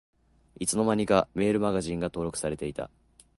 [0.59, 2.89] いつの間にかメールマガジンが登録されてた